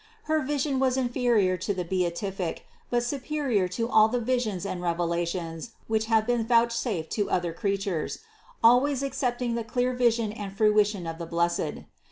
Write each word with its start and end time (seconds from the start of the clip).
Her 0.23 0.41
vision 0.41 0.79
was 0.79 0.97
inferior 0.97 1.57
to 1.57 1.75
the 1.75 1.85
beatific, 1.85 2.65
but 2.89 3.03
superior 3.03 3.67
to 3.67 3.87
all 3.87 4.07
the 4.07 4.19
visions 4.19 4.65
and 4.65 4.81
revelations 4.81 5.73
which 5.87 6.05
have 6.05 6.25
been 6.25 6.43
vouchsafed 6.43 7.11
to 7.11 7.29
other 7.29 7.53
creatures, 7.53 8.17
always 8.63 9.03
excepting1 9.03 9.53
the 9.53 9.63
clear 9.63 9.93
vision 9.93 10.31
and 10.31 10.57
fruition 10.57 11.05
of 11.05 11.19
the 11.19 11.27
Blessed. 11.27 11.83